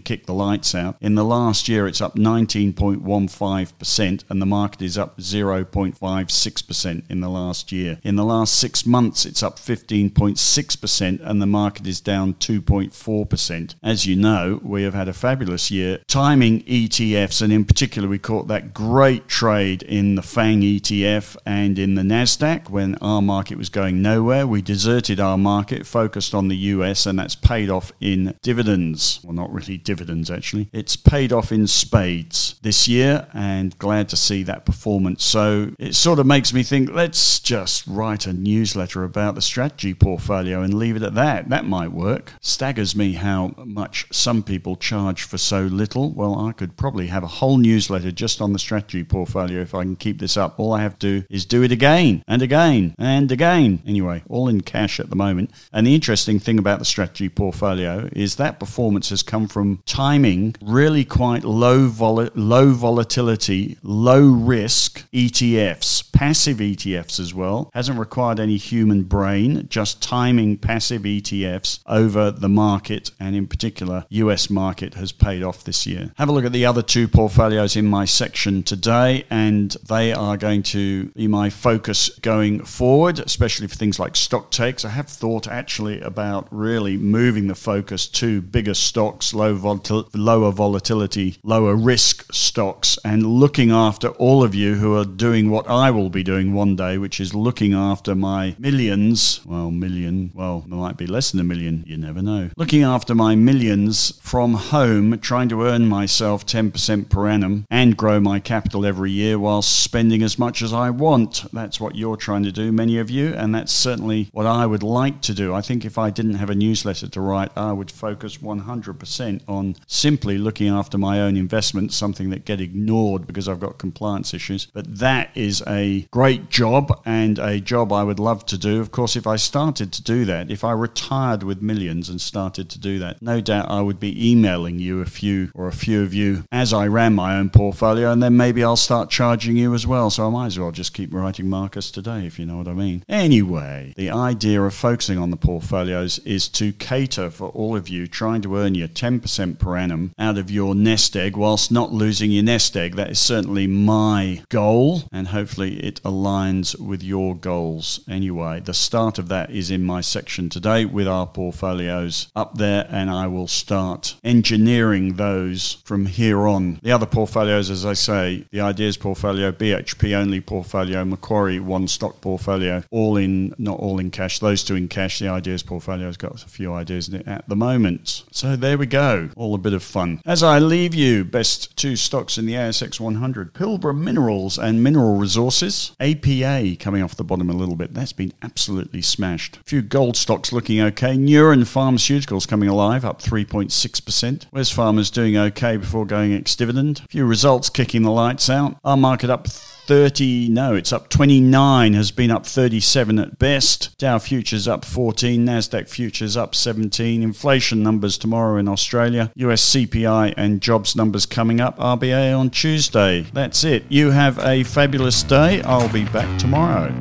kicked 0.05 0.27
the 0.27 0.33
lights 0.33 0.75
out. 0.75 0.97
In 1.01 1.15
the 1.15 1.23
last 1.23 1.67
year, 1.67 1.87
it's 1.87 2.01
up 2.01 2.15
19.15%, 2.15 4.23
and 4.29 4.41
the 4.41 4.45
market 4.45 4.81
is 4.81 4.97
up 4.97 5.17
0.56% 5.17 7.03
in 7.09 7.21
the 7.21 7.29
last 7.29 7.71
year. 7.71 7.99
In 8.03 8.15
the 8.15 8.25
last 8.25 8.55
six 8.55 8.85
months, 8.85 9.25
it's 9.25 9.43
up 9.43 9.57
15.6%, 9.57 11.19
and 11.21 11.41
the 11.41 11.45
market 11.45 11.87
is 11.87 12.01
down 12.01 12.33
2.4%. 12.35 13.75
As 13.83 14.05
you 14.05 14.15
know, 14.15 14.59
we 14.63 14.83
have 14.83 14.93
had 14.93 15.07
a 15.07 15.13
fabulous 15.13 15.71
year 15.71 15.99
timing 16.07 16.61
ETFs, 16.63 17.41
and 17.41 17.51
in 17.51 17.65
particular, 17.65 18.07
we 18.07 18.19
caught 18.19 18.47
that 18.47 18.73
great 18.73 19.27
trade 19.27 19.83
in 19.83 20.15
the 20.15 20.21
FANG 20.21 20.61
ETF 20.61 21.35
and 21.45 21.77
in 21.79 21.95
the 21.95 22.01
NASDAQ 22.01 22.69
when 22.69 22.95
our 22.95 23.21
market 23.21 23.57
was 23.57 23.69
going 23.69 24.01
nowhere. 24.01 24.47
We 24.47 24.61
deserted 24.61 25.19
our 25.19 25.37
market, 25.37 25.85
focused 25.85 26.33
on 26.33 26.47
the 26.47 26.55
US, 26.55 27.05
and 27.05 27.19
that's 27.19 27.35
paid 27.35 27.69
off 27.69 27.91
in 27.99 28.35
dividends. 28.41 29.19
Well, 29.23 29.35
not 29.45 29.53
really 29.53 29.77
dividends 29.77 30.31
actually. 30.31 30.69
It's 30.73 30.95
paid 30.95 31.31
off 31.31 31.51
in 31.51 31.67
spades 31.67 32.55
this 32.63 32.87
year 32.87 33.27
and 33.33 33.77
glad 33.77 34.09
to 34.09 34.17
see 34.17 34.41
that 34.43 34.65
performance. 34.65 35.23
So 35.23 35.71
it 35.77 35.93
sort 35.93 36.17
of 36.19 36.25
makes 36.25 36.51
me 36.51 36.63
think 36.63 36.89
let's 36.91 37.39
just 37.39 37.85
write 37.85 38.25
a 38.25 38.33
newsletter 38.33 39.03
about 39.03 39.35
the 39.35 39.41
strategy 39.41 39.93
portfolio 39.93 40.61
and 40.61 40.73
leave 40.73 40.95
it 40.95 41.03
at 41.03 41.13
that. 41.13 41.49
That 41.49 41.65
might 41.65 41.91
work. 41.91 42.33
Staggers 42.41 42.95
me 42.95 43.13
how 43.13 43.53
much 43.57 44.07
some 44.11 44.41
people 44.41 44.75
charge 44.75 45.23
for 45.23 45.37
so 45.37 45.61
little. 45.61 46.11
Well, 46.11 46.39
I 46.39 46.51
could 46.51 46.75
probably 46.75 47.07
have 47.07 47.23
a 47.23 47.27
whole 47.27 47.57
newsletter 47.57 48.11
just 48.11 48.41
on 48.41 48.53
the 48.53 48.59
strategy 48.59 49.03
portfolio 49.03 49.61
if 49.61 49.75
I 49.75 49.83
can 49.83 49.95
keep 49.95 50.19
this 50.19 50.37
up. 50.37 50.59
All 50.59 50.73
I 50.73 50.81
have 50.81 50.97
to 50.99 51.21
do 51.21 51.27
is 51.29 51.45
do 51.45 51.61
it 51.61 51.71
again 51.71 52.23
and 52.27 52.41
again 52.41 52.95
and 52.97 53.31
again. 53.31 53.83
Anyway, 53.85 54.23
all 54.27 54.47
in 54.47 54.61
cash 54.61 54.99
at 54.99 55.11
the 55.11 55.15
moment. 55.15 55.51
And 55.71 55.85
the 55.85 55.93
interesting 55.93 56.39
thing 56.39 56.57
about 56.57 56.79
the 56.79 56.85
strategy 56.85 57.29
portfolio 57.29 58.09
is 58.13 58.37
that 58.37 58.59
performance 58.59 59.09
has 59.09 59.21
come 59.21 59.34
come 59.35 59.47
from 59.49 59.83
timing 59.85 60.55
really 60.61 61.03
quite 61.03 61.43
low, 61.43 61.89
vol- 61.89 62.29
low 62.35 62.71
volatility, 62.71 63.77
low 63.83 64.21
risk 64.21 65.05
ETFs, 65.11 66.09
passive 66.13 66.59
ETFs 66.59 67.19
as 67.19 67.33
well. 67.33 67.69
Hasn't 67.73 67.99
required 67.99 68.39
any 68.39 68.55
human 68.55 69.03
brain, 69.03 69.67
just 69.67 70.01
timing 70.01 70.57
passive 70.57 71.01
ETFs 71.01 71.79
over 71.85 72.31
the 72.31 72.47
market 72.47 73.11
and 73.19 73.35
in 73.35 73.45
particular 73.45 74.05
US 74.07 74.49
market 74.49 74.93
has 74.93 75.11
paid 75.11 75.43
off 75.43 75.65
this 75.65 75.85
year. 75.85 76.13
Have 76.17 76.29
a 76.29 76.31
look 76.31 76.45
at 76.45 76.53
the 76.53 76.65
other 76.65 76.81
two 76.81 77.09
portfolios 77.09 77.75
in 77.75 77.85
my 77.85 78.05
section 78.05 78.63
today 78.63 79.25
and 79.29 79.71
they 79.89 80.13
are 80.13 80.37
going 80.37 80.63
to 80.63 81.07
be 81.07 81.27
my 81.27 81.49
focus 81.49 82.07
going 82.21 82.63
forward, 82.63 83.19
especially 83.19 83.67
for 83.67 83.75
things 83.75 83.99
like 83.99 84.15
stock 84.15 84.49
takes. 84.49 84.85
I 84.85 84.89
have 84.91 85.09
thought 85.09 85.45
actually 85.45 85.99
about 85.99 86.47
really 86.51 86.95
moving 86.95 87.47
the 87.47 87.55
focus 87.55 88.07
to 88.07 88.41
bigger 88.41 88.73
stocks 88.73 89.14
stocks, 89.15 89.33
low 89.33 89.55
volatil- 89.55 90.09
lower 90.13 90.51
volatility, 90.51 91.37
lower 91.43 91.75
risk 91.75 92.33
stocks, 92.33 92.99
and 93.05 93.25
looking 93.25 93.71
after 93.71 94.09
all 94.09 94.43
of 94.43 94.53
you 94.53 94.75
who 94.75 94.93
are 94.97 95.05
doing 95.05 95.49
what 95.49 95.69
I 95.69 95.89
will 95.91 96.09
be 96.09 96.23
doing 96.23 96.53
one 96.53 96.75
day, 96.75 96.97
which 96.97 97.21
is 97.21 97.33
looking 97.33 97.73
after 97.73 98.13
my 98.13 98.55
millions. 98.59 99.39
Well, 99.45 99.71
million, 99.71 100.31
well, 100.33 100.65
there 100.67 100.77
might 100.77 100.97
be 100.97 101.07
less 101.07 101.31
than 101.31 101.39
a 101.39 101.45
million, 101.45 101.85
you 101.87 101.95
never 101.97 102.21
know. 102.21 102.49
Looking 102.57 102.83
after 102.83 103.15
my 103.15 103.35
millions 103.35 104.19
from 104.21 104.55
home, 104.55 105.17
trying 105.19 105.47
to 105.49 105.63
earn 105.63 105.87
myself 105.87 106.45
10% 106.45 107.09
per 107.09 107.27
annum 107.27 107.65
and 107.71 107.95
grow 107.95 108.19
my 108.19 108.41
capital 108.41 108.85
every 108.85 109.11
year 109.11 109.39
while 109.39 109.61
spending 109.61 110.23
as 110.23 110.37
much 110.37 110.61
as 110.61 110.73
I 110.73 110.89
want. 110.89 111.45
That's 111.53 111.79
what 111.79 111.95
you're 111.95 112.17
trying 112.17 112.43
to 112.43 112.51
do, 112.51 112.73
many 112.73 112.97
of 112.97 113.09
you, 113.09 113.33
and 113.33 113.55
that's 113.55 113.71
certainly 113.71 114.27
what 114.33 114.45
I 114.45 114.65
would 114.65 114.83
like 114.83 115.21
to 115.21 115.33
do. 115.33 115.53
I 115.53 115.61
think 115.61 115.85
if 115.85 115.97
I 115.97 116.09
didn't 116.09 116.35
have 116.35 116.49
a 116.49 116.55
newsletter 116.55 117.07
to 117.07 117.21
write, 117.21 117.51
I 117.55 117.71
would 117.71 117.91
focus 117.91 118.37
100% 118.37 119.04
on 119.47 119.75
simply 119.87 120.37
looking 120.37 120.67
after 120.67 120.97
my 120.97 121.21
own 121.21 121.37
investments, 121.37 121.95
something 121.95 122.29
that 122.29 122.45
get 122.45 122.59
ignored 122.59 123.27
because 123.27 123.47
I've 123.47 123.59
got 123.59 123.77
compliance 123.77 124.33
issues. 124.33 124.67
But 124.67 124.99
that 124.99 125.29
is 125.35 125.63
a 125.67 126.07
great 126.11 126.49
job 126.49 127.01
and 127.05 127.39
a 127.39 127.59
job 127.59 127.91
I 127.91 128.03
would 128.03 128.19
love 128.19 128.45
to 128.47 128.57
do. 128.57 128.81
Of 128.81 128.91
course, 128.91 129.15
if 129.15 129.27
I 129.27 129.35
started 129.35 129.91
to 129.93 130.03
do 130.03 130.25
that, 130.25 130.51
if 130.51 130.63
I 130.63 130.71
retired 130.71 131.43
with 131.43 131.61
millions 131.61 132.09
and 132.09 132.19
started 132.19 132.69
to 132.69 132.79
do 132.79 132.99
that, 132.99 133.21
no 133.21 133.41
doubt 133.41 133.69
I 133.69 133.81
would 133.81 133.99
be 133.99 134.31
emailing 134.31 134.79
you 134.79 135.01
a 135.01 135.05
few 135.05 135.51
or 135.53 135.67
a 135.67 135.73
few 135.73 136.01
of 136.01 136.13
you 136.13 136.43
as 136.51 136.73
I 136.73 136.87
ran 136.87 137.13
my 137.15 137.37
own 137.37 137.49
portfolio, 137.49 138.11
and 138.11 138.21
then 138.21 138.37
maybe 138.37 138.63
I'll 138.63 138.75
start 138.75 139.09
charging 139.09 139.57
you 139.57 139.73
as 139.73 139.85
well. 139.87 140.09
So 140.09 140.27
I 140.27 140.29
might 140.29 140.47
as 140.47 140.59
well 140.59 140.71
just 140.71 140.93
keep 140.93 141.13
writing 141.13 141.49
Marcus 141.49 141.91
today, 141.91 142.25
if 142.25 142.39
you 142.39 142.45
know 142.45 142.57
what 142.57 142.67
I 142.67 142.73
mean. 142.73 143.03
Anyway, 143.07 143.93
the 143.95 144.09
idea 144.09 144.61
of 144.61 144.73
focusing 144.73 145.17
on 145.17 145.31
the 145.31 145.37
portfolios 145.37 146.19
is 146.19 146.47
to 146.49 146.71
cater 146.73 147.29
for 147.29 147.49
all 147.49 147.75
of 147.75 147.89
you 147.89 148.07
trying 148.07 148.41
to 148.41 148.57
earn 148.57 148.75
your 148.75 148.87
10% 148.95 149.59
per 149.59 149.77
annum 149.77 150.13
out 150.17 150.37
of 150.37 150.49
your 150.49 150.73
nest 150.73 151.15
egg 151.15 151.37
whilst 151.37 151.71
not 151.71 151.91
losing 151.91 152.31
your 152.31 152.43
nest 152.43 152.75
egg. 152.75 152.95
That 152.95 153.11
is 153.11 153.19
certainly 153.19 153.67
my 153.67 154.43
goal, 154.49 155.03
and 155.11 155.27
hopefully 155.27 155.77
it 155.83 156.01
aligns 156.03 156.79
with 156.79 157.03
your 157.03 157.35
goals 157.35 157.99
anyway. 158.09 158.61
The 158.61 158.73
start 158.73 159.19
of 159.19 159.27
that 159.27 159.51
is 159.51 159.69
in 159.69 159.83
my 159.83 160.01
section 160.01 160.49
today 160.49 160.85
with 160.85 161.07
our 161.07 161.27
portfolios 161.27 162.27
up 162.35 162.57
there, 162.57 162.87
and 162.89 163.09
I 163.09 163.27
will 163.27 163.47
start 163.47 164.15
engineering 164.23 165.15
those 165.15 165.77
from 165.83 166.05
here 166.05 166.47
on. 166.47 166.79
The 166.81 166.91
other 166.91 167.05
portfolios, 167.05 167.69
as 167.69 167.85
I 167.85 167.93
say, 167.93 168.45
the 168.51 168.61
ideas 168.61 168.97
portfolio, 168.97 169.51
BHP 169.51 170.15
only 170.15 170.41
portfolio, 170.41 171.03
Macquarie 171.05 171.59
one 171.59 171.87
stock 171.87 172.21
portfolio, 172.21 172.83
all 172.91 173.17
in, 173.17 173.53
not 173.57 173.79
all 173.79 173.99
in 173.99 174.11
cash, 174.11 174.39
those 174.39 174.63
two 174.63 174.75
in 174.75 174.87
cash. 174.87 175.19
The 175.19 175.27
ideas 175.27 175.63
portfolio 175.63 176.05
has 176.07 176.17
got 176.17 176.43
a 176.43 176.47
few 176.47 176.73
ideas 176.73 177.09
in 177.09 177.15
it 177.15 177.27
at 177.27 177.47
the 177.49 177.55
moment. 177.55 178.23
So 178.31 178.55
there 178.55 178.77
we 178.77 178.84
go 178.85 179.05
go. 179.05 179.29
All 179.35 179.53
a 179.53 179.57
bit 179.57 179.73
of 179.73 179.83
fun. 179.83 180.21
As 180.25 180.43
I 180.43 180.59
leave 180.59 180.95
you, 180.95 181.23
best 181.25 181.75
two 181.75 181.95
stocks 181.95 182.37
in 182.37 182.45
the 182.45 182.53
ASX 182.53 182.99
100. 182.99 183.53
Pilbara 183.53 183.97
Minerals 183.97 184.57
and 184.57 184.83
Mineral 184.83 185.15
Resources. 185.15 185.95
APA 185.99 186.75
coming 186.79 187.03
off 187.03 187.15
the 187.15 187.23
bottom 187.23 187.49
a 187.49 187.53
little 187.53 187.75
bit. 187.75 187.93
That's 187.93 188.13
been 188.13 188.33
absolutely 188.41 189.01
smashed. 189.01 189.57
A 189.57 189.63
few 189.63 189.81
gold 189.81 190.17
stocks 190.17 190.51
looking 190.51 190.81
okay. 190.81 191.15
Neuren 191.15 191.63
Pharmaceuticals 191.63 192.47
coming 192.47 192.69
alive, 192.69 193.05
up 193.05 193.21
3.6%. 193.21 194.49
Wesfarmers 194.51 195.11
doing 195.11 195.37
okay 195.37 195.77
before 195.77 196.05
going 196.05 196.33
ex 196.33 196.55
dividend. 196.55 197.01
A 197.05 197.07
few 197.07 197.25
results 197.25 197.69
kicking 197.69 198.03
the 198.03 198.11
lights 198.11 198.49
out. 198.49 198.77
Our 198.83 198.97
market 198.97 199.29
up 199.29 199.47
30, 199.85 200.49
no, 200.49 200.73
it's 200.73 200.91
up 200.91 201.09
29, 201.09 201.93
has 201.93 202.11
been 202.11 202.31
up 202.31 202.45
37 202.45 203.19
at 203.19 203.37
best. 203.37 203.95
Dow 203.99 204.17
futures 204.17 204.67
up 204.67 204.83
14, 204.83 205.45
Nasdaq 205.45 205.87
futures 205.87 206.35
up 206.35 206.55
17. 206.55 207.21
Inflation 207.21 207.83
numbers 207.83 208.17
tomorrow 208.17 208.57
in 208.57 208.67
Australia, 208.67 209.31
US 209.35 209.75
CPI 209.75 210.33
and 210.37 210.61
jobs 210.61 210.95
numbers 210.95 211.25
coming 211.25 211.61
up, 211.61 211.77
RBA 211.77 212.37
on 212.37 212.49
Tuesday. 212.49 213.21
That's 213.33 213.63
it. 213.63 213.85
You 213.89 214.09
have 214.09 214.39
a 214.39 214.63
fabulous 214.63 215.21
day. 215.21 215.61
I'll 215.61 215.91
be 215.91 216.05
back 216.05 216.39
tomorrow. 216.39 216.93